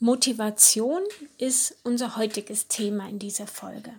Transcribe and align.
Motivation 0.00 1.02
ist 1.38 1.74
unser 1.82 2.16
heutiges 2.16 2.68
Thema 2.68 3.08
in 3.08 3.18
dieser 3.18 3.48
Folge. 3.48 3.92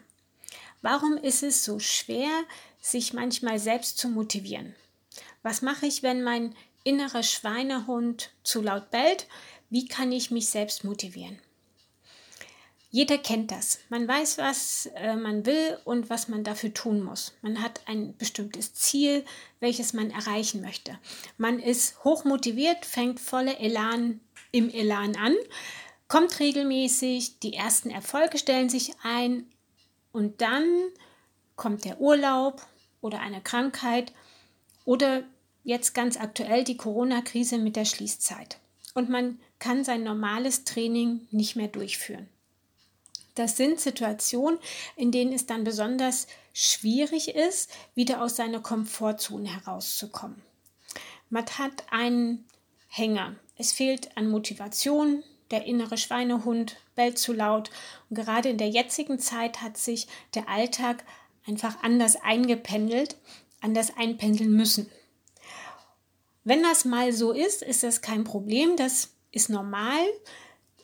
Warum 0.82 1.18
ist 1.18 1.44
es 1.44 1.66
so 1.66 1.80
schwer, 1.80 2.30
sich 2.80 3.12
manchmal 3.12 3.60
selbst 3.60 3.98
zu 3.98 4.08
motivieren? 4.08 4.76
Was 5.44 5.62
mache 5.62 5.88
ich, 5.88 6.02
wenn 6.02 6.24
mein 6.24 6.56
innerer 6.86 7.22
Schweinehund 7.22 8.32
zu 8.44 8.62
laut 8.62 8.92
bellt? 8.92 9.28
Wie 9.70 9.90
kann 9.90 10.14
ich 10.14 10.32
mich 10.32 10.48
selbst 10.48 10.86
motivieren? 10.86 11.38
Jeder 12.92 13.18
kennt 13.18 13.52
das. 13.52 13.80
Man 13.90 14.08
weiß, 14.08 14.38
was 14.38 14.86
äh, 14.96 15.18
man 15.18 15.46
will 15.46 15.78
und 15.84 16.10
was 16.10 16.30
man 16.30 16.46
dafür 16.46 16.74
tun 16.74 17.04
muss. 17.04 17.34
Man 17.42 17.62
hat 17.62 17.82
ein 17.88 18.16
bestimmtes 18.16 18.74
Ziel, 18.74 19.26
welches 19.60 19.92
man 19.92 20.12
erreichen 20.12 20.62
möchte. 20.62 20.98
Man 21.38 21.60
ist 21.60 22.06
hoch 22.06 22.24
motiviert, 22.24 22.86
fängt 22.86 23.20
voller 23.20 23.60
Elan 23.60 24.22
im 24.52 24.70
Elan 24.70 25.16
an, 25.18 25.36
kommt 26.10 26.40
regelmäßig, 26.40 27.40
die 27.40 27.54
ersten 27.54 27.90
Erfolge 27.90 28.38
stellen 28.38 28.68
sich 28.68 28.94
ein 29.04 29.46
und 30.12 30.42
dann 30.42 30.66
kommt 31.56 31.86
der 31.86 32.02
Urlaub 32.02 32.66
oder 33.00 33.22
eine 33.22 33.42
Krankheit 33.42 34.12
oder 34.84 35.24
jetzt 35.64 35.94
ganz 35.94 36.18
aktuell 36.18 36.64
die 36.66 36.78
Corona-Krise 36.78 37.60
mit 37.60 37.76
der 37.76 37.86
Schließzeit. 37.86 38.58
Und 38.96 39.10
man 39.10 39.40
kann 39.60 39.84
sein 39.84 40.04
normales 40.04 40.64
Training 40.64 41.28
nicht 41.32 41.56
mehr 41.56 41.68
durchführen. 41.68 42.28
Das 43.36 43.56
sind 43.56 43.80
Situationen, 43.80 44.60
in 44.96 45.12
denen 45.12 45.32
es 45.32 45.46
dann 45.46 45.64
besonders 45.64 46.28
schwierig 46.54 47.36
ist, 47.36 47.72
wieder 47.94 48.22
aus 48.22 48.36
seiner 48.36 48.60
Komfortzone 48.60 49.54
herauszukommen. 49.54 50.42
Man 51.30 51.46
hat 51.46 51.84
einen 51.92 52.46
Hänger. 52.88 53.36
Es 53.56 53.72
fehlt 53.72 54.18
an 54.18 54.28
Motivation, 54.28 55.24
der 55.52 55.66
innere 55.66 55.98
Schweinehund 55.98 56.78
bellt 56.96 57.18
zu 57.18 57.34
laut. 57.34 57.70
Und 58.10 58.16
gerade 58.16 58.50
in 58.50 58.58
der 58.58 58.70
jetzigen 58.70 59.20
Zeit 59.20 59.62
hat 59.62 59.78
sich 59.78 60.08
der 60.36 60.50
Alltag 60.50 61.04
einfach 61.48 61.82
anders 61.84 62.16
eingependelt, 62.22 63.16
anders 63.62 63.96
einpendeln 63.98 64.52
müssen. 64.52 64.90
Wenn 66.44 66.64
das 66.64 66.86
mal 66.86 67.12
so 67.14 67.32
ist, 67.32 67.62
ist 67.62 67.84
das 67.84 68.02
kein 68.02 68.24
Problem, 68.24 68.76
das 68.76 69.10
ist 69.32 69.50
normal 69.50 70.00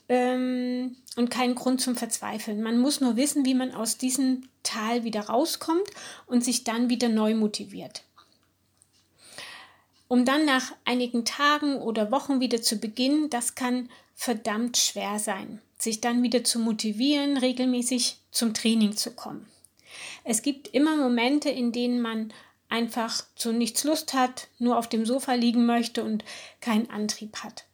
ähm, 0.09 0.97
und 1.15 1.29
kein 1.29 1.55
Grund 1.55 1.81
zum 1.81 1.95
Verzweifeln. 1.95 2.61
Man 2.61 2.77
muss 2.77 3.01
nur 3.01 3.15
wissen, 3.15 3.45
wie 3.45 3.55
man 3.55 3.73
aus 3.73 3.97
diesem 3.97 4.49
Tal 4.63 5.03
wieder 5.03 5.21
rauskommt 5.21 5.89
und 6.27 6.43
sich 6.43 6.63
dann 6.63 6.89
wieder 6.89 7.09
neu 7.09 7.35
motiviert 7.35 8.03
um 10.07 10.25
dann 10.25 10.45
nach 10.45 10.73
einigen 10.85 11.25
Tagen 11.25 11.77
oder 11.77 12.11
Wochen 12.11 12.39
wieder 12.39 12.61
zu 12.61 12.77
beginnen, 12.77 13.29
das 13.29 13.55
kann 13.55 13.89
verdammt 14.15 14.77
schwer 14.77 15.19
sein, 15.19 15.61
sich 15.77 16.01
dann 16.01 16.23
wieder 16.23 16.43
zu 16.43 16.59
motivieren, 16.59 17.37
regelmäßig 17.37 18.17
zum 18.31 18.53
Training 18.53 18.95
zu 18.95 19.11
kommen. 19.11 19.47
Es 20.23 20.41
gibt 20.41 20.67
immer 20.69 20.95
Momente, 20.95 21.49
in 21.49 21.71
denen 21.71 22.01
man 22.01 22.33
einfach 22.69 23.23
zu 23.35 23.51
nichts 23.51 23.83
Lust 23.83 24.13
hat, 24.13 24.47
nur 24.59 24.77
auf 24.77 24.89
dem 24.89 25.05
Sofa 25.05 25.33
liegen 25.33 25.65
möchte 25.65 26.03
und 26.03 26.23
keinen 26.61 26.89
Antrieb 26.89 27.37
hat. 27.43 27.65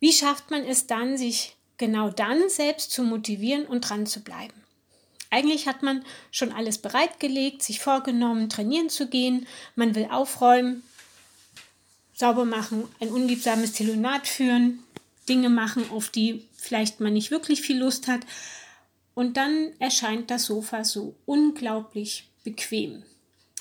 Wie 0.00 0.12
schafft 0.12 0.50
man 0.50 0.64
es 0.64 0.86
dann, 0.86 1.16
sich 1.16 1.56
genau 1.76 2.10
dann 2.10 2.48
selbst 2.48 2.90
zu 2.90 3.02
motivieren 3.02 3.66
und 3.66 3.82
dran 3.82 4.06
zu 4.06 4.20
bleiben? 4.20 4.54
Eigentlich 5.30 5.68
hat 5.68 5.82
man 5.82 6.04
schon 6.32 6.50
alles 6.52 6.78
bereitgelegt, 6.78 7.62
sich 7.62 7.78
vorgenommen, 7.78 8.48
trainieren 8.48 8.88
zu 8.88 9.06
gehen, 9.06 9.46
man 9.76 9.94
will 9.94 10.08
aufräumen, 10.10 10.82
sauber 12.20 12.44
machen, 12.44 12.84
ein 13.00 13.08
unliebsames 13.08 13.72
Telefonat 13.72 14.28
führen, 14.28 14.80
Dinge 15.28 15.48
machen, 15.48 15.90
auf 15.90 16.10
die 16.10 16.46
vielleicht 16.54 17.00
man 17.00 17.14
nicht 17.14 17.30
wirklich 17.30 17.62
viel 17.62 17.78
Lust 17.78 18.08
hat. 18.08 18.20
Und 19.14 19.36
dann 19.36 19.72
erscheint 19.78 20.30
das 20.30 20.44
Sofa 20.44 20.84
so 20.84 21.16
unglaublich 21.26 22.28
bequem. 22.44 23.02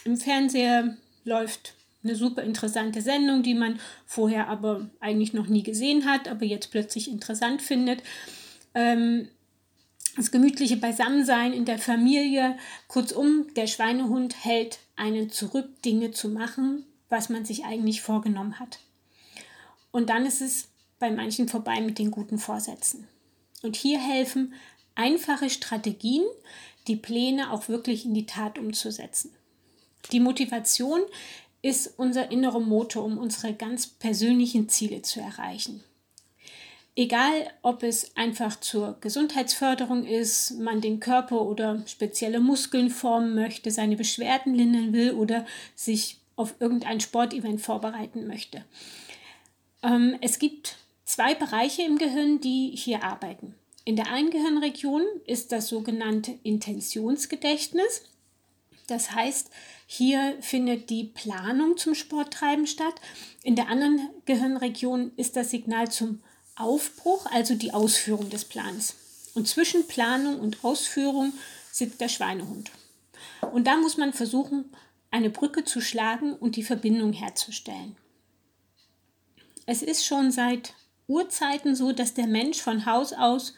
Im 0.04 0.18
Fernseher 0.18 0.98
läuft 1.24 1.74
eine 2.04 2.16
super 2.16 2.44
interessante 2.44 3.02
Sendung, 3.02 3.44
die 3.44 3.54
man 3.54 3.80
vorher 4.06 4.48
aber 4.48 4.90
eigentlich 5.00 5.34
noch 5.34 5.48
nie 5.48 5.64
gesehen 5.64 6.06
hat, 6.06 6.28
aber 6.28 6.46
jetzt 6.46 6.72
plötzlich 6.72 7.10
interessant 7.10 7.62
findet. 7.62 8.04
Ähm, 8.74 9.28
das 10.16 10.32
gemütliche 10.32 10.78
Beisammensein 10.78 11.54
in 11.54 11.66
der 11.66 11.80
Familie, 11.80 12.58
kurzum, 12.88 13.48
der 13.56 13.68
Schweinehund 13.68 14.44
hält 14.44 14.80
einen 14.96 15.30
zurück, 15.30 15.82
Dinge 15.84 16.12
zu 16.12 16.30
machen, 16.30 16.86
was 17.10 17.30
man 17.30 17.46
sich 17.46 17.66
eigentlich 17.66 18.02
vorgenommen 18.02 18.60
hat. 18.60 18.80
Und 19.92 20.10
dann 20.10 20.26
ist 20.26 20.42
es 20.42 20.70
bei 21.00 21.12
manchen 21.12 21.48
vorbei 21.48 21.82
mit 21.82 21.98
den 21.98 22.12
guten 22.12 22.38
Vorsätzen. 22.38 23.08
Und 23.64 23.76
hier 23.76 24.00
helfen 24.00 24.54
einfache 24.96 25.50
Strategien, 25.50 26.24
die 26.88 26.96
Pläne 26.96 27.52
auch 27.52 27.68
wirklich 27.68 28.06
in 28.06 28.14
die 28.14 28.26
Tat 28.26 28.58
umzusetzen. 28.58 29.32
Die 30.12 30.20
Motivation 30.20 31.02
ist 31.62 31.94
unser 31.98 32.32
innerer 32.32 32.60
Motor, 32.60 33.04
um 33.04 33.18
unsere 33.18 33.54
ganz 33.54 33.88
persönlichen 33.88 34.70
Ziele 34.70 35.02
zu 35.02 35.20
erreichen. 35.20 35.84
Egal, 36.96 37.50
ob 37.62 37.84
es 37.84 38.16
einfach 38.18 38.60
zur 38.60 38.98
Gesundheitsförderung 39.00 40.06
ist, 40.06 40.60
man 40.60 40.82
den 40.82 41.00
Körper 41.00 41.42
oder 41.42 41.82
spezielle 41.88 42.40
Muskeln 42.40 42.90
formen 42.90 43.36
möchte, 43.36 43.72
seine 43.72 43.96
Beschwerden 43.96 44.54
lindern 44.54 44.92
will 44.92 45.14
oder 45.14 45.46
sich 45.76 46.19
auf 46.40 46.56
irgendein 46.60 47.02
Sportevent 47.02 47.60
vorbereiten 47.60 48.26
möchte. 48.26 48.64
Ähm, 49.84 50.18
es 50.22 50.40
gibt 50.40 50.78
zwei 51.04 51.36
Bereiche 51.36 51.82
im 51.84 51.98
Gehirn, 51.98 52.40
die 52.40 52.72
hier 52.76 53.04
arbeiten. 53.04 53.56
In 53.84 53.98
der 53.98 54.08
einen 54.08 54.30
Gehirnregion 54.30 55.02
ist 55.26 55.52
das 55.52 55.68
sogenannte 55.68 56.40
Intentionsgedächtnis. 56.44 58.04
Das 58.88 59.12
heißt, 59.12 59.52
hier 59.86 60.38
findet 60.40 60.90
die 60.90 61.04
Planung 61.04 61.76
zum 61.76 61.94
Sporttreiben 61.94 62.68
statt. 62.68 62.96
In 63.44 63.58
der 63.58 63.68
anderen 63.68 64.10
Gehirnregion 64.26 65.12
ist 65.18 65.36
das 65.36 65.52
Signal 65.52 65.92
zum 65.92 66.24
Aufbruch, 66.56 67.26
also 67.32 67.54
die 67.54 67.74
Ausführung 67.74 68.30
des 68.30 68.46
Plans. 68.46 68.96
Und 69.34 69.48
zwischen 69.48 69.88
Planung 69.88 70.40
und 70.40 70.64
Ausführung 70.64 71.34
sitzt 71.72 72.00
der 72.00 72.10
Schweinehund. 72.10 72.72
Und 73.52 73.68
da 73.68 73.76
muss 73.76 73.98
man 73.98 74.14
versuchen, 74.14 74.66
eine 75.12 75.30
Brücke 75.30 75.64
zu 75.64 75.82
schlagen 75.82 76.34
und 76.34 76.56
die 76.56 76.64
Verbindung 76.64 77.14
herzustellen. 77.14 77.96
Es 79.66 79.82
ist 79.82 80.06
schon 80.06 80.32
seit 80.32 80.74
Urzeiten 81.08 81.76
so, 81.76 81.92
dass 81.92 82.14
der 82.14 82.28
Mensch 82.28 82.62
von 82.62 82.86
Haus 82.86 83.14
aus 83.14 83.54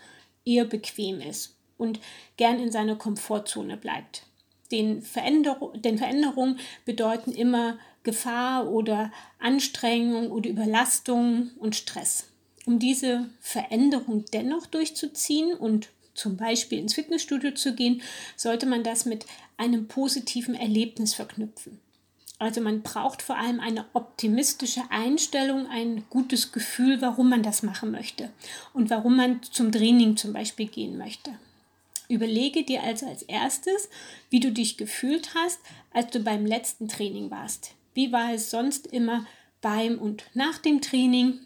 eher 0.45 0.65
bequem 0.65 1.21
ist 1.21 1.55
und 1.77 1.99
gern 2.37 2.59
in 2.59 2.71
seiner 2.71 2.95
Komfortzone 2.95 3.77
bleibt. 3.77 4.25
Den, 4.71 5.01
Veränder 5.01 5.57
den 5.75 5.97
Veränderungen 5.97 6.59
bedeuten 6.85 7.31
immer 7.31 7.77
Gefahr 8.03 8.69
oder 8.69 9.11
Anstrengung 9.39 10.31
oder 10.31 10.49
Überlastung 10.49 11.51
und 11.59 11.75
Stress. 11.75 12.27
Um 12.65 12.79
diese 12.79 13.29
Veränderung 13.39 14.25
dennoch 14.33 14.65
durchzuziehen 14.65 15.53
und 15.53 15.89
zum 16.21 16.37
Beispiel 16.37 16.79
ins 16.79 16.93
Fitnessstudio 16.93 17.51
zu 17.51 17.73
gehen, 17.73 18.01
sollte 18.35 18.67
man 18.67 18.83
das 18.83 19.05
mit 19.05 19.25
einem 19.57 19.87
positiven 19.87 20.53
Erlebnis 20.55 21.13
verknüpfen. 21.15 21.79
Also 22.37 22.61
man 22.61 22.81
braucht 22.81 23.21
vor 23.21 23.37
allem 23.37 23.59
eine 23.59 23.85
optimistische 23.93 24.81
Einstellung, 24.89 25.67
ein 25.67 26.05
gutes 26.09 26.51
Gefühl, 26.51 27.01
warum 27.01 27.29
man 27.29 27.43
das 27.43 27.61
machen 27.61 27.91
möchte 27.91 28.31
und 28.73 28.89
warum 28.89 29.15
man 29.15 29.41
zum 29.43 29.71
Training 29.71 30.17
zum 30.17 30.33
Beispiel 30.33 30.67
gehen 30.67 30.97
möchte. 30.97 31.31
Überlege 32.09 32.63
dir 32.63 32.83
also 32.83 33.05
als 33.07 33.21
erstes, 33.23 33.89
wie 34.29 34.39
du 34.39 34.51
dich 34.51 34.77
gefühlt 34.77 35.35
hast, 35.35 35.59
als 35.93 36.11
du 36.11 36.19
beim 36.19 36.45
letzten 36.45 36.87
Training 36.87 37.29
warst. 37.31 37.73
Wie 37.93 38.11
war 38.11 38.33
es 38.33 38.49
sonst 38.49 38.87
immer 38.87 39.25
beim 39.61 39.99
und 39.99 40.23
nach 40.33 40.57
dem 40.57 40.81
Training? 40.81 41.39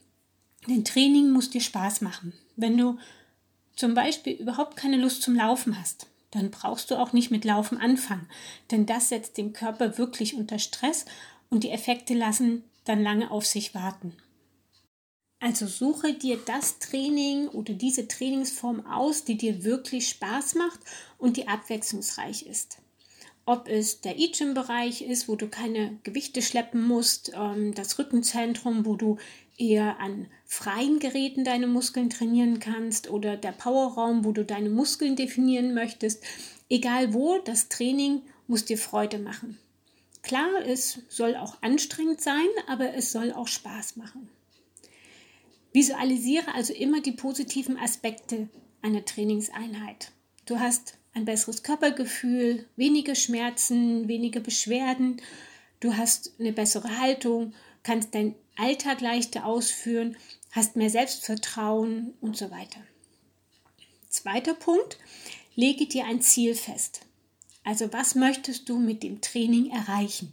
Denn 0.67 0.85
Training 0.85 1.31
muss 1.31 1.49
dir 1.49 1.61
Spaß 1.61 2.01
machen. 2.01 2.33
Wenn 2.55 2.77
du 2.77 2.97
zum 3.75 3.93
Beispiel 3.93 4.33
überhaupt 4.33 4.75
keine 4.75 4.97
Lust 4.97 5.21
zum 5.21 5.35
Laufen 5.35 5.79
hast, 5.79 6.07
dann 6.31 6.51
brauchst 6.51 6.91
du 6.91 6.95
auch 6.95 7.13
nicht 7.13 7.31
mit 7.31 7.45
Laufen 7.45 7.77
anfangen, 7.77 8.27
denn 8.71 8.85
das 8.85 9.09
setzt 9.09 9.37
den 9.37 9.53
Körper 9.53 9.97
wirklich 9.97 10.35
unter 10.35 10.59
Stress 10.59 11.05
und 11.49 11.63
die 11.63 11.71
Effekte 11.71 12.13
lassen 12.13 12.63
dann 12.83 13.01
lange 13.01 13.31
auf 13.31 13.45
sich 13.45 13.73
warten. 13.73 14.15
Also 15.39 15.67
suche 15.67 16.13
dir 16.13 16.39
das 16.45 16.79
Training 16.79 17.49
oder 17.49 17.73
diese 17.73 18.07
Trainingsform 18.07 18.85
aus, 18.85 19.25
die 19.25 19.37
dir 19.37 19.63
wirklich 19.63 20.09
Spaß 20.09 20.55
macht 20.55 20.79
und 21.17 21.37
die 21.37 21.47
abwechslungsreich 21.47 22.43
ist. 22.45 22.77
Ob 23.45 23.67
es 23.67 24.01
der 24.01 24.17
E-Gym-Bereich 24.17 25.03
ist, 25.03 25.27
wo 25.27 25.35
du 25.35 25.47
keine 25.47 25.99
Gewichte 26.03 26.41
schleppen 26.41 26.83
musst, 26.87 27.31
ähm, 27.35 27.75
das 27.75 27.99
Rückenzentrum, 27.99 28.85
wo 28.85 28.95
du 28.95 29.17
eher 29.57 29.99
an 29.99 30.27
freien 30.45 30.99
Geräten 30.99 31.43
deine 31.43 31.67
Muskeln 31.67 32.09
trainieren 32.09 32.59
kannst 32.59 33.09
oder 33.09 33.37
der 33.37 33.51
Powerraum, 33.51 34.25
wo 34.25 34.31
du 34.31 34.43
deine 34.43 34.69
Muskeln 34.69 35.15
definieren 35.15 35.73
möchtest. 35.73 36.23
Egal 36.69 37.13
wo, 37.13 37.37
das 37.37 37.69
Training 37.69 38.23
muss 38.47 38.65
dir 38.65 38.77
Freude 38.77 39.19
machen. 39.19 39.59
Klar, 40.23 40.65
es 40.65 41.01
soll 41.07 41.35
auch 41.35 41.61
anstrengend 41.61 42.19
sein, 42.21 42.47
aber 42.67 42.95
es 42.95 43.11
soll 43.11 43.31
auch 43.31 43.47
Spaß 43.47 43.95
machen. 43.95 44.27
Visualisiere 45.71 46.55
also 46.55 46.73
immer 46.73 47.01
die 47.01 47.11
positiven 47.11 47.77
Aspekte 47.77 48.49
einer 48.81 49.05
Trainingseinheit. 49.05 50.11
Du 50.45 50.59
hast 50.59 50.97
ein 51.15 51.25
besseres 51.25 51.63
Körpergefühl, 51.63 52.65
weniger 52.75 53.15
Schmerzen, 53.15 54.07
weniger 54.07 54.41
Beschwerden, 54.41 55.21
du 55.79 55.95
hast 55.97 56.33
eine 56.39 56.51
bessere 56.51 56.99
Haltung, 56.99 57.53
kannst 57.83 58.13
deinen 58.13 58.35
Alltag 58.57 59.01
leichter 59.01 59.45
ausführen, 59.45 60.17
hast 60.51 60.75
mehr 60.75 60.89
Selbstvertrauen 60.89 62.13
und 62.21 62.37
so 62.37 62.51
weiter. 62.51 62.79
Zweiter 64.09 64.53
Punkt, 64.53 64.97
lege 65.55 65.87
dir 65.87 66.05
ein 66.05 66.21
Ziel 66.21 66.53
fest. 66.53 67.01
Also 67.63 67.91
was 67.91 68.15
möchtest 68.15 68.69
du 68.69 68.77
mit 68.77 69.01
dem 69.01 69.21
Training 69.21 69.71
erreichen? 69.71 70.31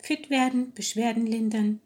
Fit 0.00 0.30
werden, 0.30 0.72
Beschwerden 0.74 1.26
lindern, 1.26 1.80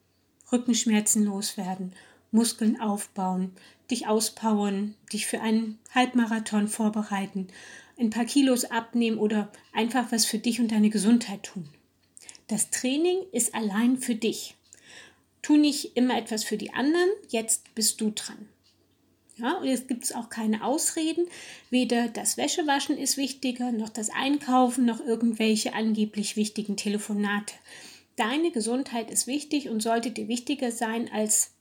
Rückenschmerzen 0.53 1.25
loswerden, 1.25 1.95
Muskeln 2.31 2.81
aufbauen, 2.81 3.53
dich 3.91 4.07
auspowern, 4.07 4.95
dich 5.13 5.27
für 5.27 5.41
einen 5.41 5.79
Halbmarathon 5.95 6.69
vorbereiten, 6.69 7.49
ein 7.99 8.11
paar 8.11 8.25
Kilos 8.25 8.65
abnehmen 8.65 9.19
oder 9.19 9.51
einfach 9.73 10.13
was 10.13 10.25
für 10.25 10.39
dich 10.39 10.61
und 10.61 10.71
deine 10.71 10.91
Gesundheit 10.91 11.43
tun. 11.43 11.69
Das 12.47 12.71
Training 12.71 13.19
ist 13.33 13.55
allein 13.55 13.99
für 13.99 14.15
dich. 14.15 14.55
Tu 15.43 15.57
nicht 15.57 15.97
immer 15.97 16.17
etwas 16.17 16.45
für 16.45 16.57
die 16.57 16.73
anderen, 16.73 17.09
jetzt 17.29 17.75
bist 17.75 18.01
du 18.01 18.11
dran. 18.11 18.49
Ja, 19.37 19.59
und 19.59 19.67
jetzt 19.67 19.87
gibt 19.87 20.03
es 20.03 20.13
auch 20.13 20.31
keine 20.31 20.65
Ausreden. 20.65 21.27
Weder 21.71 22.09
das 22.09 22.37
Wäschewaschen 22.37 22.99
ist 22.99 23.17
wichtiger, 23.17 23.71
noch 23.71 23.89
das 23.89 24.11
Einkaufen, 24.11 24.85
noch 24.85 25.01
irgendwelche 25.01 25.75
angeblich 25.75 26.37
wichtigen 26.37 26.77
Telefonate. 26.77 27.55
Deine 28.17 28.51
Gesundheit 28.51 29.13
ist 29.13 29.29
wichtig 29.29 29.69
und 29.69 29.81
sollte 29.81 30.11
dir 30.11 30.27
wichtiger 30.27 30.73
sein 30.73 31.09
als 31.13 31.53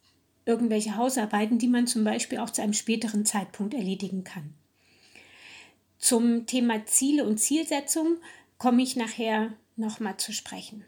irgendwelche 0.45 0.95
Hausarbeiten, 0.95 1.59
die 1.59 1.67
man 1.67 1.85
zum 1.85 2.03
Beispiel 2.03 2.39
auch 2.39 2.49
zu 2.49 2.63
einem 2.63 2.73
späteren 2.73 3.25
Zeitpunkt 3.25 3.75
erledigen 3.75 4.23
kann. 4.23 4.55
Zum 5.97 6.45
Thema 6.45 6.85
Ziele 6.85 7.25
und 7.25 7.37
Zielsetzung 7.37 8.17
komme 8.57 8.83
ich 8.83 8.95
nachher 8.95 9.53
nochmal 9.75 10.17
zu 10.17 10.31
sprechen. 10.33 10.85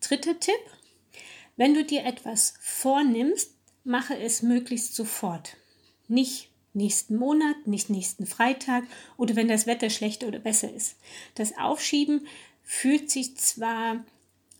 Dritter 0.00 0.38
Tipp, 0.38 0.60
wenn 1.56 1.74
du 1.74 1.84
dir 1.84 2.04
etwas 2.04 2.54
vornimmst, 2.60 3.52
mache 3.84 4.16
es 4.16 4.42
möglichst 4.42 4.94
sofort. 4.94 5.56
Nicht 6.06 6.50
nächsten 6.72 7.16
Monat, 7.16 7.66
nicht 7.66 7.90
nächsten 7.90 8.26
Freitag 8.26 8.84
oder 9.16 9.36
wenn 9.36 9.48
das 9.48 9.66
Wetter 9.66 9.90
schlechter 9.90 10.28
oder 10.28 10.38
besser 10.38 10.72
ist. 10.72 10.96
Das 11.34 11.56
Aufschieben 11.58 12.26
fühlt 12.62 13.10
sich 13.10 13.36
zwar 13.36 14.04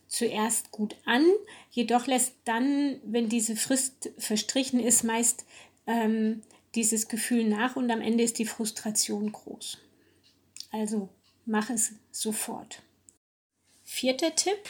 zuerst 0.09 0.70
gut 0.70 0.97
an, 1.05 1.25
jedoch 1.70 2.06
lässt 2.06 2.32
dann, 2.44 2.99
wenn 3.05 3.29
diese 3.29 3.56
Frist 3.56 4.11
verstrichen 4.19 4.81
ist, 4.81 5.05
meist 5.05 5.44
ähm, 5.87 6.43
dieses 6.75 7.09
Gefühl 7.09 7.44
nach 7.44 7.76
und 7.76 7.91
am 7.91 8.00
Ende 8.00 8.25
ist 8.25 8.38
die 8.38 8.47
Frustration 8.47 9.32
groß. 9.32 9.79
Also 10.70 11.09
mach 11.47 11.70
es 11.70 11.93
sofort. 12.11 12.82
Vierter 13.85 14.35
Tipp, 14.35 14.69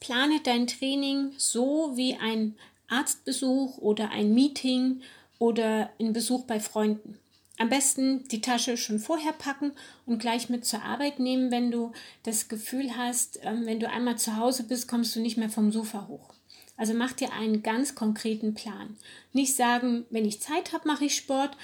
plane 0.00 0.40
dein 0.42 0.66
Training 0.66 1.32
so 1.36 1.96
wie 1.96 2.14
ein 2.14 2.56
Arztbesuch 2.88 3.78
oder 3.78 4.10
ein 4.10 4.32
Meeting 4.32 5.02
oder 5.38 5.90
ein 5.98 6.12
Besuch 6.12 6.44
bei 6.44 6.60
Freunden. 6.60 7.18
Am 7.58 7.68
besten 7.68 8.26
die 8.28 8.40
Tasche 8.40 8.76
schon 8.76 8.98
vorher 8.98 9.32
packen 9.32 9.72
und 10.06 10.18
gleich 10.18 10.48
mit 10.48 10.64
zur 10.64 10.82
Arbeit 10.82 11.20
nehmen, 11.20 11.50
wenn 11.52 11.70
du 11.70 11.92
das 12.24 12.48
Gefühl 12.48 12.96
hast, 12.96 13.38
ähm, 13.42 13.64
wenn 13.64 13.78
du 13.78 13.88
einmal 13.88 14.18
zu 14.18 14.36
Hause 14.36 14.64
bist, 14.64 14.88
kommst 14.88 15.14
du 15.14 15.20
nicht 15.20 15.36
mehr 15.36 15.50
vom 15.50 15.70
Sofa 15.70 16.08
hoch. 16.08 16.33
Also 16.76 16.94
mach 16.94 17.12
dir 17.12 17.32
einen 17.32 17.62
ganz 17.62 17.94
konkreten 17.94 18.54
Plan. 18.54 18.96
Nicht 19.32 19.54
sagen, 19.54 20.06
wenn 20.10 20.24
ich 20.24 20.40
Zeit 20.40 20.72
habe, 20.72 20.88
mache 20.88 21.04
ich 21.04 21.14
Sport, 21.14 21.56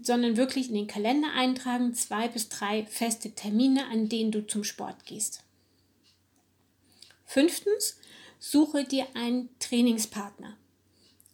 sondern 0.00 0.36
wirklich 0.36 0.68
in 0.68 0.74
den 0.74 0.86
Kalender 0.86 1.32
eintragen, 1.34 1.94
zwei 1.94 2.28
bis 2.28 2.48
drei 2.48 2.86
feste 2.86 3.32
Termine, 3.32 3.86
an 3.86 4.08
denen 4.08 4.30
du 4.30 4.46
zum 4.46 4.62
Sport 4.62 5.04
gehst. 5.06 5.42
Fünftens, 7.24 7.98
Suche 8.38 8.84
dir 8.84 9.06
einen 9.14 9.48
Trainingspartner. 9.58 10.56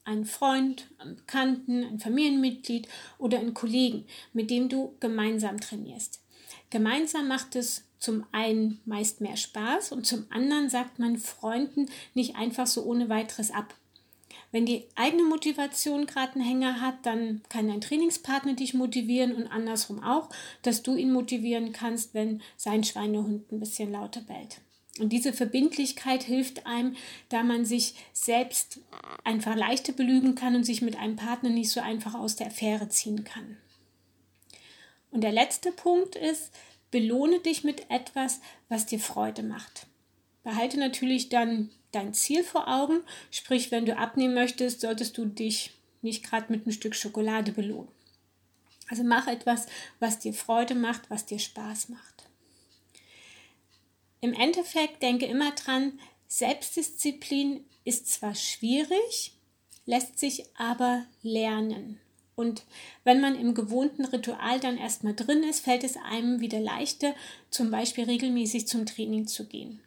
Einen 0.05 0.25
Freund, 0.25 0.88
einen 0.99 1.17
Bekannten, 1.17 1.85
ein 1.85 2.00
Familienmitglied 2.00 2.88
oder 3.19 3.38
einen 3.38 3.55
Kollegen, 3.55 4.06
mit 4.32 4.50
dem 4.50 4.69
du 4.69 4.97
gemeinsam 4.99 5.61
trainierst. 5.61 6.20
Gemeinsam 6.70 7.29
macht 7.29 7.55
es 7.55 7.85
zum 8.02 8.25
einen 8.32 8.81
meist 8.84 9.20
mehr 9.20 9.37
Spaß 9.37 9.93
und 9.93 10.06
zum 10.06 10.26
anderen 10.31 10.69
sagt 10.69 10.99
man 10.99 11.19
Freunden 11.19 11.88
nicht 12.14 12.34
einfach 12.37 12.66
so 12.66 12.82
ohne 12.82 13.08
weiteres 13.08 13.50
ab. 13.52 13.75
Wenn 14.50 14.66
die 14.66 14.84
eigene 14.96 15.22
Motivation 15.22 16.06
gerade 16.06 16.34
einen 16.34 16.44
Hänger 16.44 16.81
hat, 16.81 17.06
dann 17.06 17.43
kann 17.49 17.69
dein 17.69 17.81
Trainingspartner 17.81 18.54
dich 18.54 18.75
motivieren 18.75 19.34
und 19.34 19.46
andersrum 19.46 20.02
auch, 20.02 20.28
dass 20.62 20.82
du 20.82 20.96
ihn 20.96 21.12
motivieren 21.12 21.72
kannst, 21.72 22.12
wenn 22.12 22.43
sein 22.56 22.84
Schweinehund 22.84 23.50
ein 23.50 23.60
bisschen 23.60 23.93
lauter 23.93 24.20
bellt. 24.20 24.60
Und 24.99 25.10
diese 25.10 25.32
Verbindlichkeit 25.32 26.22
hilft 26.22 26.66
einem, 26.66 26.96
da 27.31 27.44
man 27.44 27.64
sich 27.64 27.94
selbst 28.12 28.81
einfach 29.25 29.56
leichter 29.56 29.93
belügen 29.93 30.34
kann 30.34 30.54
und 30.54 30.64
sich 30.64 30.82
mit 30.82 30.99
einem 30.99 31.16
Partner 31.16 31.49
nicht 31.49 31.70
so 31.70 31.81
einfach 31.81 32.14
aus 32.14 32.37
der 32.37 32.49
Affäre 32.49 32.88
ziehen 32.90 33.25
kann. 33.25 33.56
Und 35.12 35.22
der 35.22 35.32
letzte 35.32 35.72
Punkt 35.72 36.16
ist, 36.16 36.50
belohne 36.93 37.41
dich 37.41 37.65
mit 37.65 37.91
etwas, 37.91 38.41
was 38.69 38.87
dir 38.87 39.00
Freude 39.00 39.43
macht. 39.43 39.89
Behalte 40.44 40.79
natürlich 40.79 41.29
dann 41.29 41.71
dein 41.91 42.15
Ziel 42.15 42.44
vor 42.44 42.69
Augen, 42.69 43.00
sprich, 43.33 43.73
wenn 43.73 43.87
du 43.87 43.97
abnehmen 43.97 44.35
möchtest, 44.35 44.81
solltest 44.81 45.19
du 45.19 45.25
dich 45.25 45.73
nicht 46.03 46.25
gerade 46.25 46.53
mit 46.53 46.62
einem 46.62 46.73
Stück 46.73 46.94
Schokolade 46.94 47.50
belohnen. 47.50 47.89
Also 48.89 49.05
mach 49.05 49.27
etwas, 49.27 49.67
was 50.00 50.19
dir 50.19 50.35
Freude 50.35 50.75
macht, 50.75 51.09
was 51.11 51.27
dir 51.27 51.39
Spaß 51.39 51.89
macht. 51.89 52.29
Im 54.21 54.35
Endeffekt 54.35 55.03
denke 55.03 55.27
immer 55.27 55.53
dran, 55.53 55.99
Selbstdisziplin 56.29 57.65
ist 57.85 58.06
zwar 58.09 58.35
schwierig, 58.35 59.33
lässt 59.87 60.19
sich 60.19 60.45
aber 60.56 61.05
lernen. 61.23 62.00
Und 62.34 62.62
wenn 63.05 63.20
man 63.20 63.38
im 63.38 63.55
gewohnten 63.55 64.05
Ritual 64.05 64.58
dann 64.58 64.79
erstmal 64.79 65.14
drin 65.14 65.43
ist, 65.43 65.61
fällt 65.61 65.84
es 65.84 65.96
einem 65.96 66.40
wieder 66.40 66.61
leichter, 66.61 67.14
zum 67.50 67.70
Beispiel 67.70 68.05
regelmäßig 68.05 68.67
zum 68.67 68.87
Training 68.87 69.26
zu 69.26 69.46
gehen. 69.46 69.81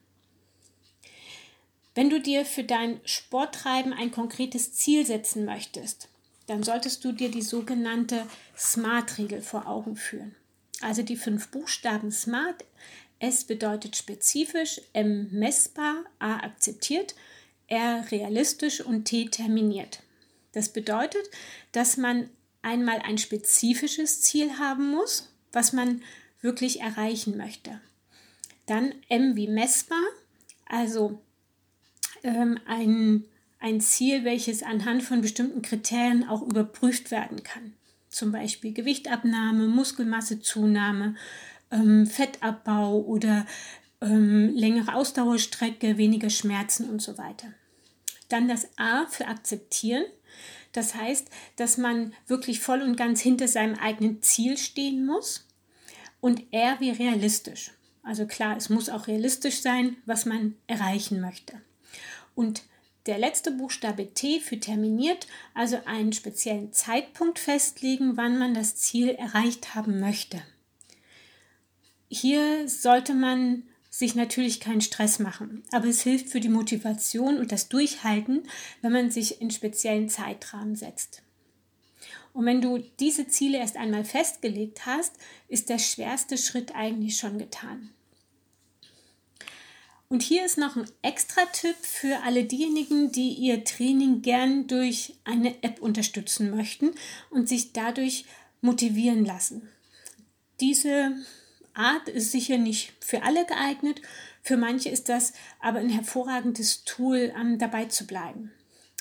Wenn 1.95 2.09
du 2.09 2.19
dir 2.19 2.45
für 2.45 2.63
dein 2.63 2.99
Sporttreiben 3.05 3.93
ein 3.93 4.11
konkretes 4.11 4.73
Ziel 4.73 5.05
setzen 5.05 5.45
möchtest, 5.45 6.09
dann 6.45 6.61
solltest 6.61 7.03
du 7.03 7.11
dir 7.11 7.31
die 7.31 7.41
sogenannte 7.41 8.27
SMART-Regel 8.55 9.41
vor 9.41 9.67
Augen 9.67 9.95
führen. 9.95 10.35
Also 10.81 11.01
die 11.01 11.15
fünf 11.15 11.47
Buchstaben 11.47 12.11
SMART 12.11 12.65
S 13.19 13.45
bedeutet 13.45 13.95
spezifisch, 13.95 14.81
M 14.93 15.29
messbar, 15.31 16.03
A 16.19 16.37
akzeptiert, 16.37 17.15
R 17.67 18.05
realistisch 18.11 18.81
und 18.81 19.05
T 19.05 19.29
terminiert. 19.29 20.01
Das 20.51 20.69
bedeutet, 20.69 21.29
dass 21.71 21.97
man 21.97 22.29
einmal 22.65 22.99
ein 22.99 23.17
spezifisches 23.17 24.21
Ziel 24.21 24.57
haben 24.57 24.91
muss, 24.91 25.31
was 25.53 25.71
man 25.71 26.01
wirklich 26.41 26.81
erreichen 26.81 27.37
möchte. 27.37 27.79
Dann 28.65 28.93
M 29.07 29.35
wie 29.35 29.47
messbar, 29.47 30.03
also 30.65 31.21
ähm, 32.23 32.59
ein, 32.65 33.23
ein 33.59 33.79
Ziel, 33.79 34.25
welches 34.25 34.63
anhand 34.63 35.03
von 35.03 35.21
bestimmten 35.21 35.61
Kriterien 35.61 36.27
auch 36.27 36.41
überprüft 36.41 37.11
werden 37.11 37.43
kann. 37.43 37.73
Zum 38.09 38.31
Beispiel 38.31 38.73
Gewichtabnahme, 38.73 39.67
Muskelmassezunahme, 39.67 41.15
ähm, 41.71 42.07
Fettabbau 42.07 42.99
oder 43.01 43.45
ähm, 44.01 44.55
längere 44.55 44.95
Ausdauerstrecke, 44.95 45.97
weniger 45.97 46.29
Schmerzen 46.31 46.89
und 46.89 47.01
so 47.01 47.17
weiter. 47.17 47.47
Dann 48.29 48.47
das 48.47 48.67
A 48.77 49.05
für 49.05 49.27
akzeptieren. 49.27 50.05
Das 50.75 50.95
heißt, 50.95 51.29
dass 51.55 51.77
man 51.77 52.13
wirklich 52.27 52.59
voll 52.59 52.81
und 52.81 52.97
ganz 52.97 53.21
hinter 53.21 53.47
seinem 53.47 53.75
eigenen 53.75 54.21
Ziel 54.21 54.57
stehen 54.57 55.05
muss. 55.05 55.47
Und 56.19 56.43
R 56.51 56.77
wie 56.79 56.89
realistisch. 56.89 57.71
Also 58.03 58.25
klar, 58.25 58.57
es 58.57 58.69
muss 58.69 58.89
auch 58.89 59.07
realistisch 59.07 59.61
sein, 59.61 59.97
was 60.05 60.25
man 60.25 60.55
erreichen 60.67 61.21
möchte. 61.21 61.61
Und 62.35 62.63
der 63.05 63.17
letzte 63.19 63.51
Buchstabe 63.51 64.13
T 64.13 64.39
für 64.39 64.59
terminiert, 64.59 65.27
also 65.53 65.79
einen 65.85 66.11
speziellen 66.11 66.73
Zeitpunkt 66.73 67.39
festlegen, 67.39 68.17
wann 68.17 68.37
man 68.37 68.53
das 68.53 68.75
Ziel 68.75 69.09
erreicht 69.09 69.75
haben 69.75 69.99
möchte. 69.99 70.41
Hier 72.09 72.67
sollte 72.67 73.13
man 73.13 73.63
sich 73.97 74.13
natürlich 74.13 74.59
keinen 74.59 74.81
Stress 74.81 75.19
machen, 75.19 75.63
aber 75.71 75.87
es 75.87 76.01
hilft 76.01 76.27
für 76.27 76.41
die 76.41 76.49
Motivation 76.49 77.37
und 77.37 77.53
das 77.53 77.69
Durchhalten, 77.69 78.43
wenn 78.81 78.91
man 78.91 79.09
sich 79.09 79.39
in 79.39 79.51
speziellen 79.51 80.09
Zeitrahmen 80.09 80.75
setzt. 80.75 81.21
Und 82.33 82.45
wenn 82.45 82.59
du 82.59 82.79
diese 82.99 83.29
Ziele 83.29 83.57
erst 83.57 83.77
einmal 83.77 84.03
festgelegt 84.03 84.85
hast, 84.85 85.13
ist 85.47 85.69
der 85.69 85.79
schwerste 85.79 86.37
Schritt 86.37 86.75
eigentlich 86.75 87.17
schon 87.17 87.39
getan. 87.39 87.91
Und 90.09 90.23
hier 90.23 90.45
ist 90.45 90.57
noch 90.57 90.75
ein 90.75 90.89
extra 91.01 91.45
Tipp 91.53 91.77
für 91.81 92.21
alle 92.25 92.43
diejenigen, 92.43 93.13
die 93.13 93.29
ihr 93.29 93.63
Training 93.63 94.21
gern 94.21 94.67
durch 94.67 95.15
eine 95.23 95.63
App 95.63 95.81
unterstützen 95.81 96.51
möchten 96.51 96.91
und 97.29 97.47
sich 97.47 97.71
dadurch 97.71 98.25
motivieren 98.59 99.23
lassen. 99.23 99.69
Diese 100.59 101.15
Art 101.75 102.09
ist 102.09 102.31
sicher 102.31 102.57
nicht 102.57 102.93
für 102.99 103.23
alle 103.23 103.45
geeignet. 103.45 104.01
Für 104.41 104.57
manche 104.57 104.89
ist 104.89 105.09
das 105.09 105.33
aber 105.59 105.79
ein 105.79 105.89
hervorragendes 105.89 106.83
Tool, 106.83 107.33
um 107.39 107.57
dabei 107.57 107.85
zu 107.85 108.07
bleiben. 108.07 108.51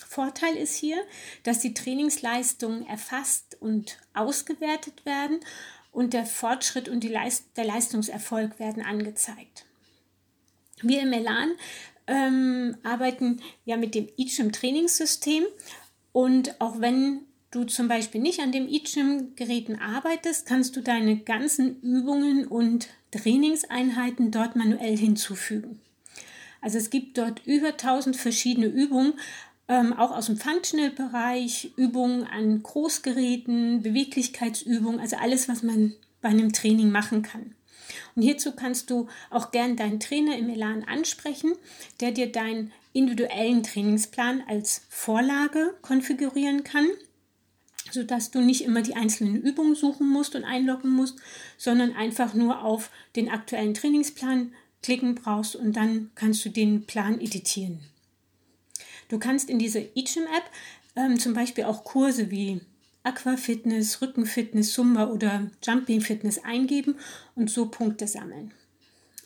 Vorteil 0.06 0.56
ist 0.56 0.76
hier, 0.76 1.02
dass 1.42 1.58
die 1.58 1.74
Trainingsleistungen 1.74 2.86
erfasst 2.86 3.56
und 3.60 3.98
ausgewertet 4.12 5.04
werden 5.04 5.40
und 5.90 6.12
der 6.12 6.26
Fortschritt 6.26 6.88
und 6.88 7.04
Leist 7.04 7.46
der 7.56 7.64
Leistungserfolg 7.64 8.58
werden 8.58 8.84
angezeigt. 8.84 9.64
Wir 10.82 11.02
im 11.02 11.12
Elan 11.12 11.52
ähm, 12.06 12.76
arbeiten 12.82 13.40
ja 13.64 13.76
mit 13.76 13.94
dem 13.94 14.08
eGym 14.16 14.52
Trainingssystem 14.52 15.44
und 16.12 16.60
auch 16.60 16.80
wenn 16.80 17.26
du 17.54 17.64
zum 17.64 17.88
Beispiel 17.88 18.20
nicht 18.20 18.40
an 18.40 18.52
dem 18.52 18.68
eGym 18.68 19.34
Geräten 19.36 19.78
arbeitest, 19.78 20.46
kannst 20.46 20.76
du 20.76 20.80
deine 20.80 21.18
ganzen 21.18 21.80
Übungen 21.80 22.46
und 22.46 22.88
Trainingseinheiten 23.10 24.30
dort 24.30 24.56
manuell 24.56 24.96
hinzufügen. 24.96 25.80
Also 26.60 26.78
es 26.78 26.90
gibt 26.90 27.18
dort 27.18 27.46
über 27.46 27.68
1000 27.68 28.16
verschiedene 28.16 28.66
Übungen, 28.66 29.14
ähm, 29.68 29.92
auch 29.92 30.10
aus 30.10 30.26
dem 30.26 30.36
Functional-Bereich, 30.36 31.72
Übungen 31.76 32.24
an 32.24 32.62
Großgeräten, 32.62 33.82
Beweglichkeitsübungen, 33.82 35.00
also 35.00 35.16
alles, 35.16 35.48
was 35.48 35.62
man 35.62 35.94
bei 36.20 36.30
einem 36.30 36.52
Training 36.52 36.90
machen 36.90 37.22
kann. 37.22 37.54
Und 38.14 38.22
hierzu 38.22 38.52
kannst 38.52 38.90
du 38.90 39.08
auch 39.30 39.50
gern 39.50 39.76
deinen 39.76 40.00
Trainer 40.00 40.36
im 40.36 40.48
Elan 40.48 40.84
ansprechen, 40.84 41.52
der 42.00 42.12
dir 42.12 42.30
deinen 42.30 42.72
individuellen 42.92 43.62
Trainingsplan 43.62 44.42
als 44.46 44.86
Vorlage 44.88 45.74
konfigurieren 45.82 46.64
kann, 46.64 46.86
sodass 47.94 48.30
du 48.30 48.40
nicht 48.40 48.62
immer 48.62 48.82
die 48.82 48.96
einzelnen 48.96 49.40
Übungen 49.40 49.74
suchen 49.74 50.08
musst 50.08 50.34
und 50.34 50.44
einloggen 50.44 50.90
musst, 50.90 51.18
sondern 51.56 51.94
einfach 51.94 52.34
nur 52.34 52.62
auf 52.62 52.90
den 53.16 53.30
aktuellen 53.30 53.74
Trainingsplan 53.74 54.52
klicken 54.82 55.14
brauchst 55.14 55.56
und 55.56 55.74
dann 55.74 56.10
kannst 56.14 56.44
du 56.44 56.50
den 56.50 56.84
Plan 56.84 57.20
editieren. 57.20 57.80
Du 59.08 59.18
kannst 59.18 59.48
in 59.48 59.58
dieser 59.58 59.80
eGym-App 59.80 60.44
ähm, 60.96 61.18
zum 61.18 61.34
Beispiel 61.34 61.64
auch 61.64 61.84
Kurse 61.84 62.30
wie 62.30 62.60
Aquafitness, 63.02 64.00
Rückenfitness, 64.02 64.72
Zumba 64.72 65.08
oder 65.08 65.50
Jumping 65.62 66.00
Fitness 66.00 66.42
eingeben 66.42 66.96
und 67.34 67.50
so 67.50 67.66
Punkte 67.66 68.06
sammeln. 68.06 68.52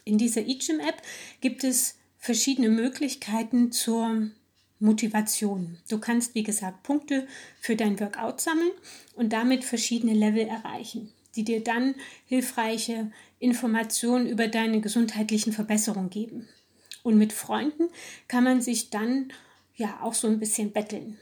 In 0.05 0.19
dieser 0.19 0.43
eGym-App 0.43 1.03
gibt 1.41 1.65
es 1.65 1.97
verschiedene 2.19 2.69
Möglichkeiten 2.69 3.71
zur 3.73 4.31
Motivation. 4.81 5.79
Du 5.89 5.99
kannst, 5.99 6.35
wie 6.35 6.43
gesagt, 6.43 6.83
Punkte 6.83 7.27
für 7.61 7.77
dein 7.77 7.99
Workout 8.01 8.41
sammeln 8.41 8.71
und 9.15 9.33
damit 9.33 9.65
verschiedene 9.65 10.15
Level 10.15 10.47
erreichen, 10.47 11.13
die 11.37 11.45
dir 11.45 11.63
dann 11.63 11.95
hilfreiche 12.27 13.11
Informationen 13.39 14.27
über 14.27 14.49
deine 14.49 14.81
gesundheitlichen 14.81 15.53
Verbesserungen 15.53 16.11
geben. 16.11 16.49
Und 17.03 17.19
mit 17.19 17.33
Freunden 17.33 17.89
kann 18.27 18.45
man 18.45 18.61
sich 18.61 18.91
dann 18.91 19.33
ja 19.77 20.01
auch 20.03 20.15
so 20.15 20.29
ein 20.29 20.41
bisschen 20.41 20.73
betteln. 20.73 21.19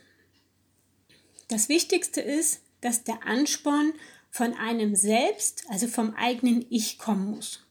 Das 1.49 1.69
Wichtigste 1.69 2.21
ist, 2.21 2.63
dass 2.81 3.05
der 3.05 3.27
Ansporn 3.27 3.93
von 4.31 4.55
einem 4.55 4.97
selbst, 4.97 5.65
also 5.69 5.87
vom 5.87 6.15
eigenen 6.15 6.67
Ich 6.71 6.99
kommen 6.99 7.31
muss. 7.31 7.65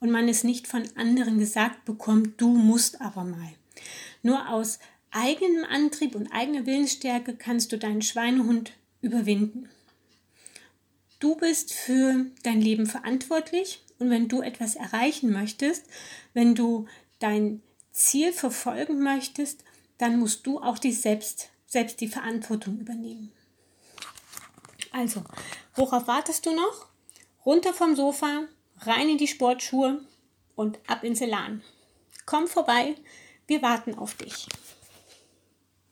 Und 0.00 0.10
man 0.10 0.28
es 0.28 0.42
nicht 0.42 0.66
von 0.66 0.82
anderen 0.96 1.38
gesagt 1.38 1.84
bekommt, 1.84 2.40
du 2.40 2.48
musst 2.48 3.00
aber 3.00 3.24
mal. 3.24 3.52
Nur 4.22 4.48
aus 4.48 4.78
eigenem 5.12 5.64
Antrieb 5.64 6.14
und 6.14 6.32
eigener 6.32 6.66
Willensstärke 6.66 7.36
kannst 7.36 7.72
du 7.72 7.78
deinen 7.78 8.02
Schweinehund 8.02 8.72
überwinden. 9.00 9.68
Du 11.20 11.36
bist 11.36 11.72
für 11.72 12.26
dein 12.42 12.60
Leben 12.60 12.86
verantwortlich 12.86 13.82
und 13.98 14.10
wenn 14.10 14.28
du 14.28 14.42
etwas 14.42 14.74
erreichen 14.74 15.30
möchtest, 15.30 15.84
wenn 16.34 16.54
du 16.54 16.86
dein 17.20 17.62
Ziel 17.92 18.32
verfolgen 18.32 19.00
möchtest, 19.02 19.62
dann 19.98 20.18
musst 20.18 20.46
du 20.46 20.58
auch 20.58 20.78
die 20.78 20.92
selbst, 20.92 21.50
selbst 21.66 22.00
die 22.00 22.08
Verantwortung 22.08 22.80
übernehmen. 22.80 23.30
Also, 24.90 25.22
worauf 25.76 26.08
wartest 26.08 26.44
du 26.46 26.54
noch? 26.54 26.88
Runter 27.46 27.72
vom 27.72 27.94
Sofa, 27.94 28.44
rein 28.80 29.08
in 29.10 29.18
die 29.18 29.28
Sportschuhe 29.28 30.00
und 30.56 30.78
ab 30.86 31.04
ins 31.04 31.20
Elan. 31.20 31.62
Komm 32.26 32.48
vorbei, 32.48 32.94
wir 33.46 33.62
warten 33.62 33.94
auf 33.94 34.14
dich. 34.14 34.48